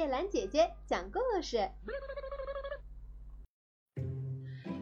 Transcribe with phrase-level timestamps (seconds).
[0.00, 1.68] 叶兰姐姐讲故事：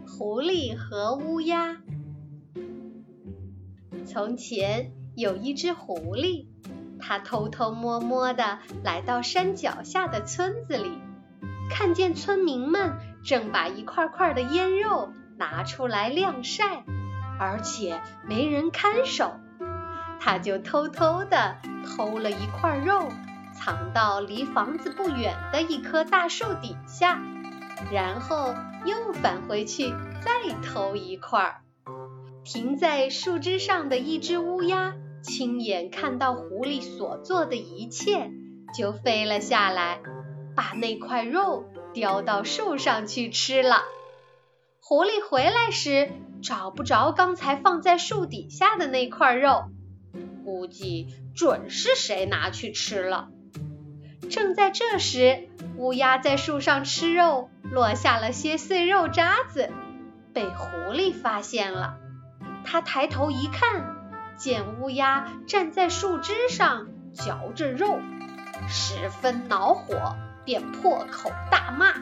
[0.07, 1.79] 狐狸和乌鸦。
[4.07, 6.47] 从前有一只狐狸，
[7.01, 10.93] 它偷偷摸摸的来到山脚下的村子里，
[11.69, 16.85] 看见村民们正把一块块的腌肉拿出来晾晒，
[17.41, 19.33] 而且没人看守，
[20.21, 23.11] 它就偷偷的偷了一块肉。
[23.59, 27.21] 藏到离房子不远的一棵大树底下，
[27.93, 28.55] 然后
[28.87, 29.91] 又返回去
[30.23, 31.61] 再偷一块儿。
[32.45, 38.31] 停在树枝上的一只乌鸦亲眼看到狐狸所做的一切，
[38.75, 40.01] 就飞了下来，
[40.55, 43.83] 把那块肉叼到树上去吃了。
[44.81, 46.11] 狐狸回来时
[46.43, 49.65] 找不着刚才放在树底下的那块肉，
[50.45, 53.29] 估计准是谁拿去吃了。
[54.29, 59.71] 正在这时，乌鸦在树上吃肉，落下了些碎肉渣子，
[60.35, 61.97] 被狐狸发现了。
[62.65, 63.97] 他抬头一看，
[64.37, 67.99] 见乌鸦站在树枝上嚼着肉，
[68.69, 71.95] 十分恼火，便破口大骂：“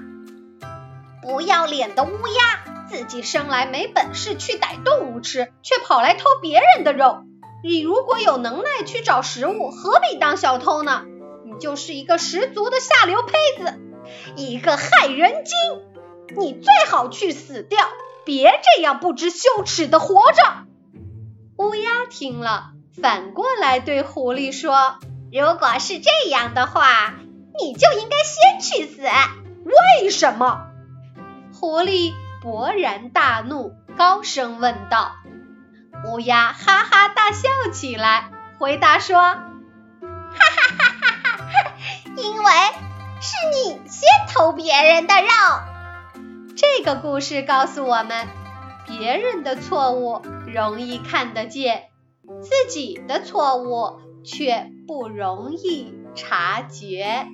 [1.23, 7.23] 不要脸的乌鸦，自己生来没本事去逮动物吃，却跑来偷别人的肉。
[7.63, 11.05] 你如果有能耐去找食物，何必当小偷呢？”
[11.59, 13.81] 就是一个十足的下流胚子，
[14.37, 15.55] 一个害人精！
[16.37, 17.79] 你最好去死掉，
[18.25, 20.43] 别这样不知羞耻的活着。
[21.57, 24.99] 乌鸦听了，反过来对狐狸说
[25.33, 27.15] ：“如果是这样的话，
[27.59, 29.03] 你就应该先去死。
[29.03, 30.67] 为什么？”
[31.59, 35.13] 狐狸勃然大怒，高声问道。
[36.05, 39.39] 乌鸦哈哈大笑起来，回答说：“！”
[42.17, 42.53] 因为
[43.21, 45.29] 是你先偷别人的肉。
[46.57, 48.27] 这个故事告诉我们，
[48.87, 51.85] 别人的错误容易看得见，
[52.43, 57.27] 自己的错误却不容易察觉。